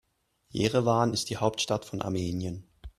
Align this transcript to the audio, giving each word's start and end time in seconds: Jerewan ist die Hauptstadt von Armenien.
Jerewan 0.49 1.13
ist 1.13 1.29
die 1.29 1.37
Hauptstadt 1.37 1.85
von 1.85 2.01
Armenien. 2.01 2.67